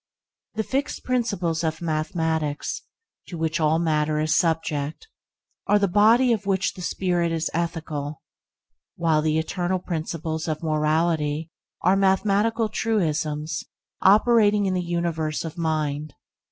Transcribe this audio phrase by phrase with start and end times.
[0.55, 2.81] The fixed principles of mathematics,
[3.27, 5.07] to which all matter is subject,
[5.67, 8.23] are the body of which the spirit is ethical;
[8.95, 11.51] while the eternal principles of morality
[11.83, 13.63] are mathematical truisms
[14.01, 16.15] operating in the universe of mind.